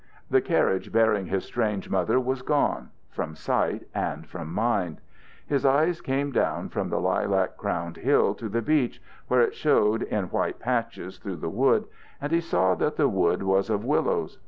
The 0.31 0.41
carriage 0.41 0.91
bearing 0.91 1.27
his 1.27 1.45
strange 1.45 1.87
mother 1.87 2.19
was 2.19 2.41
gone, 2.41 2.89
from 3.11 3.35
sight 3.35 3.87
and 3.93 4.25
from 4.25 4.51
mind. 4.51 4.99
His 5.45 5.63
eyes 5.63 6.01
came 6.01 6.31
down 6.31 6.69
from 6.69 6.89
the 6.89 6.99
lilac 6.99 7.55
crowned 7.55 7.97
hill 7.97 8.33
to 8.33 8.49
the 8.49 8.63
beach, 8.63 8.99
where 9.27 9.41
it 9.43 9.53
showed 9.53 10.01
in 10.01 10.23
white 10.29 10.57
patches 10.57 11.19
through 11.19 11.35
the 11.35 11.49
wood, 11.49 11.85
and 12.19 12.31
he 12.31 12.41
saw 12.41 12.73
that 12.77 12.95
the 12.95 13.09
wood 13.09 13.43
was 13.43 13.69
of 13.69 13.85
willows. 13.85 14.39